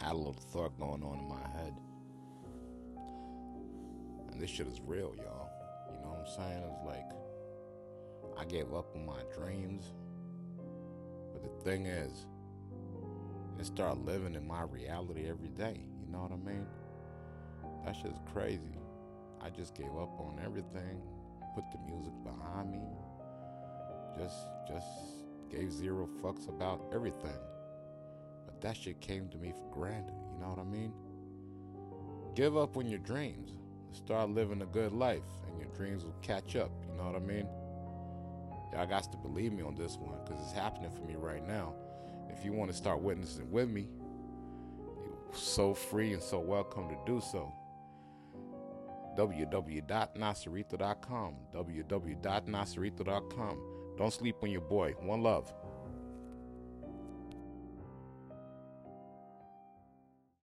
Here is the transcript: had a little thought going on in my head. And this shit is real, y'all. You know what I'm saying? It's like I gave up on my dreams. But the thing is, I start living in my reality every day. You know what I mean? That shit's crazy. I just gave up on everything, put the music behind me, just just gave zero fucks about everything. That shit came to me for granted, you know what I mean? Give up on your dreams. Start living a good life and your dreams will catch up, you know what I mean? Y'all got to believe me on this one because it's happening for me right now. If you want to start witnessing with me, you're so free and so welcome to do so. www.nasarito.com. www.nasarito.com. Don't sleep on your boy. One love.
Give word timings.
had 0.00 0.12
a 0.12 0.16
little 0.16 0.32
thought 0.32 0.78
going 0.78 1.02
on 1.02 1.18
in 1.18 1.28
my 1.28 1.48
head. 1.58 1.74
And 4.32 4.40
this 4.40 4.50
shit 4.50 4.66
is 4.66 4.80
real, 4.80 5.14
y'all. 5.16 5.50
You 5.90 6.02
know 6.02 6.10
what 6.10 6.20
I'm 6.20 6.34
saying? 6.34 6.62
It's 6.72 6.86
like 6.86 7.10
I 8.38 8.44
gave 8.44 8.72
up 8.72 8.94
on 8.94 9.04
my 9.04 9.22
dreams. 9.36 9.84
But 11.32 11.42
the 11.42 11.70
thing 11.70 11.86
is, 11.86 12.26
I 13.58 13.62
start 13.62 13.98
living 14.04 14.34
in 14.34 14.46
my 14.46 14.62
reality 14.62 15.28
every 15.28 15.50
day. 15.50 15.80
You 16.00 16.12
know 16.12 16.20
what 16.20 16.32
I 16.32 16.36
mean? 16.36 16.66
That 17.84 17.94
shit's 17.94 18.20
crazy. 18.32 18.78
I 19.42 19.50
just 19.50 19.74
gave 19.74 19.88
up 19.88 20.18
on 20.18 20.40
everything, 20.44 21.02
put 21.54 21.64
the 21.72 21.78
music 21.90 22.12
behind 22.24 22.72
me, 22.72 22.80
just 24.18 24.46
just 24.68 24.86
gave 25.50 25.72
zero 25.72 26.08
fucks 26.22 26.48
about 26.48 26.80
everything. 26.94 27.38
That 28.60 28.76
shit 28.76 29.00
came 29.00 29.28
to 29.30 29.38
me 29.38 29.52
for 29.52 29.74
granted, 29.74 30.14
you 30.32 30.38
know 30.40 30.48
what 30.48 30.58
I 30.58 30.64
mean? 30.64 30.92
Give 32.34 32.56
up 32.56 32.76
on 32.76 32.88
your 32.88 32.98
dreams. 32.98 33.52
Start 33.92 34.30
living 34.30 34.62
a 34.62 34.66
good 34.66 34.92
life 34.92 35.22
and 35.48 35.58
your 35.58 35.68
dreams 35.70 36.04
will 36.04 36.14
catch 36.22 36.56
up, 36.56 36.70
you 36.88 36.96
know 36.96 37.04
what 37.04 37.16
I 37.16 37.20
mean? 37.20 37.46
Y'all 38.72 38.86
got 38.86 39.10
to 39.10 39.18
believe 39.18 39.52
me 39.52 39.62
on 39.62 39.74
this 39.74 39.96
one 39.96 40.14
because 40.24 40.40
it's 40.42 40.52
happening 40.52 40.90
for 40.90 41.02
me 41.02 41.16
right 41.16 41.46
now. 41.46 41.74
If 42.28 42.44
you 42.44 42.52
want 42.52 42.70
to 42.70 42.76
start 42.76 43.00
witnessing 43.00 43.50
with 43.50 43.68
me, 43.68 43.88
you're 45.02 45.12
so 45.32 45.74
free 45.74 46.12
and 46.12 46.22
so 46.22 46.38
welcome 46.38 46.88
to 46.88 46.96
do 47.04 47.20
so. 47.20 47.52
www.nasarito.com. 49.18 51.34
www.nasarito.com. 51.52 53.58
Don't 53.98 54.12
sleep 54.12 54.36
on 54.42 54.50
your 54.50 54.60
boy. 54.60 54.92
One 55.00 55.22
love. 55.22 55.52